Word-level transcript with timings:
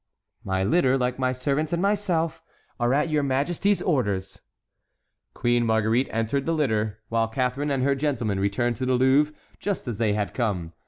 "My 0.43 0.63
litter, 0.63 0.97
like 0.97 1.19
my 1.19 1.31
servants 1.31 1.73
and 1.73 1.79
myself, 1.79 2.41
are 2.79 2.91
at 2.91 3.09
your 3.09 3.21
majesty's 3.21 3.83
orders." 3.83 4.41
Queen 5.35 5.63
Marguerite 5.63 6.09
entered 6.09 6.47
the 6.47 6.55
litter, 6.55 7.03
while 7.09 7.27
Catharine 7.27 7.69
and 7.69 7.83
her 7.83 7.93
gentlemen 7.93 8.39
returned 8.39 8.77
to 8.77 8.87
the 8.87 8.93
Louvre 8.95 9.31
just 9.59 9.87
as 9.87 9.99
they 9.99 10.13
had 10.13 10.33
come. 10.33 10.73